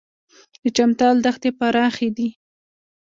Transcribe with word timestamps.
د 0.61 0.63
چمتال 0.75 1.15
دښتې 1.25 1.49
پراخې 1.57 2.09
دي 2.17 2.29